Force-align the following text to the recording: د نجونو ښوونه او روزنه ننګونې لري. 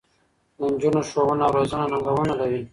د 0.57 0.59
نجونو 0.71 1.01
ښوونه 1.09 1.43
او 1.47 1.53
روزنه 1.57 1.85
ننګونې 1.91 2.33
لري. 2.39 2.61